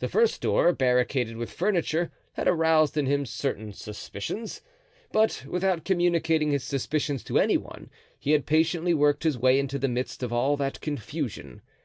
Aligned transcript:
The 0.00 0.08
first 0.08 0.40
door, 0.40 0.72
barricaded 0.72 1.36
with 1.36 1.52
furniture, 1.52 2.10
had 2.32 2.48
aroused 2.48 2.96
in 2.96 3.06
him 3.06 3.24
certain 3.24 3.72
suspicions, 3.72 4.62
but 5.12 5.44
without 5.46 5.84
communicating 5.84 6.50
his 6.50 6.64
suspicions 6.64 7.22
to 7.22 7.38
any 7.38 7.56
one 7.56 7.88
he 8.18 8.32
had 8.32 8.46
patiently 8.46 8.94
worked 8.94 9.22
his 9.22 9.38
way 9.38 9.60
into 9.60 9.78
the 9.78 9.86
midst 9.86 10.24
of 10.24 10.32
all 10.32 10.56
that 10.56 10.80
confusion. 10.80 11.62